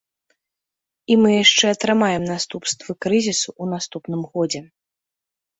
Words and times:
І 1.15 1.17
мы 1.23 1.29
яшчэ 1.43 1.65
атрымаем 1.75 2.23
наступствы 2.33 2.91
крызісу 3.07 3.49
ў 3.61 3.65
наступным 3.75 4.21
годзе. 4.33 4.61